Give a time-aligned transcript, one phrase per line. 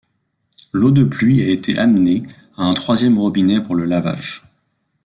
[0.73, 2.23] L'eau de pluie a été amenée
[2.57, 4.41] à un troisième robinet pour le lavage.